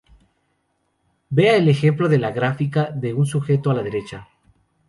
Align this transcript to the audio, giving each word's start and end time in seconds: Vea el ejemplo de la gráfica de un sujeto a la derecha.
Vea 1.29 1.57
el 1.57 1.69
ejemplo 1.69 2.09
de 2.09 2.17
la 2.17 2.31
gráfica 2.31 2.85
de 2.89 3.13
un 3.13 3.27
sujeto 3.27 3.69
a 3.69 3.75
la 3.75 3.83
derecha. 3.83 4.29